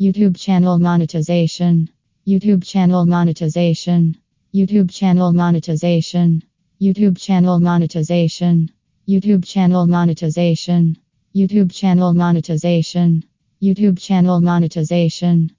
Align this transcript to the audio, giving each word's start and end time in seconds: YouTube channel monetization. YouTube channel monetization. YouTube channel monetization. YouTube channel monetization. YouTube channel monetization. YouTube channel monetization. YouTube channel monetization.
YouTube 0.00 0.38
channel 0.38 0.78
monetization. 0.78 1.88
YouTube 2.24 2.64
channel 2.64 3.04
monetization. 3.04 4.16
YouTube 4.54 4.92
channel 4.92 5.32
monetization. 5.32 6.40
YouTube 6.80 7.18
channel 7.18 7.58
monetization. 7.58 8.70
YouTube 9.08 9.44
channel 9.44 9.88
monetization. 9.88 10.96
YouTube 11.34 11.72
channel 11.72 12.14
monetization. 12.14 13.24
YouTube 13.60 13.98
channel 13.98 14.40
monetization. 14.40 15.50